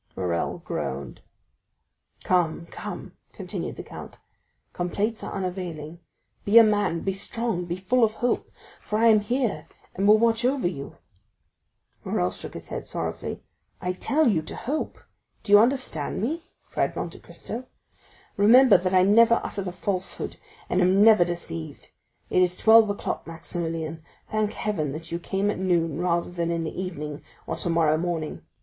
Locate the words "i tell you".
13.79-14.41